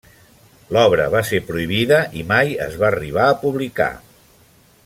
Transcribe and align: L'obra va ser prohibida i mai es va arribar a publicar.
L'obra 0.77 1.05
va 1.15 1.21
ser 1.31 1.41
prohibida 1.51 2.01
i 2.23 2.25
mai 2.33 2.57
es 2.69 2.81
va 2.85 2.91
arribar 2.91 3.29
a 3.29 3.37
publicar. 3.47 3.95